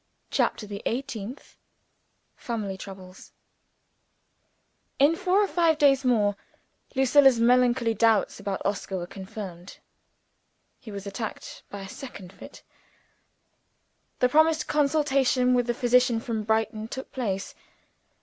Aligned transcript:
CHAPTER 0.31 0.65
THE 0.65 0.81
EIGHTEENTH 0.87 1.57
Family 2.35 2.75
Troubles 2.75 3.33
IN 4.97 5.15
four 5.15 5.43
or 5.43 5.47
five 5.47 5.77
days 5.77 6.03
more, 6.03 6.35
Lucilla's 6.95 7.39
melancholy 7.39 7.93
doubts 7.93 8.39
about 8.39 8.65
Oscar 8.65 8.97
were 8.97 9.05
confirmed. 9.05 9.77
He 10.79 10.91
was 10.91 11.05
attacked 11.05 11.61
by 11.69 11.81
a 11.81 11.87
second 11.87 12.33
fit. 12.33 12.63
The 14.17 14.27
promised 14.27 14.67
consultation 14.67 15.53
with 15.53 15.67
the 15.67 15.75
physician 15.75 16.19
from 16.19 16.45
Brighton 16.45 16.87
took 16.87 17.11
place. 17.11 17.53